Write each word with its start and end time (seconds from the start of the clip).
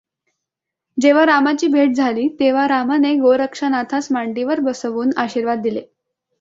जेव्हा 0.97 1.25
रामाची 1.25 1.67
भेट 1.67 1.95
झाली, 1.95 2.27
तेव्हा 2.39 2.67
रामाने 2.67 3.13
गोरक्षनाथास 3.15 4.11
मांडीवर 4.11 4.59
बसवून 4.59 5.11
आशीर्वाद 5.17 5.61
दिले. 5.61 5.81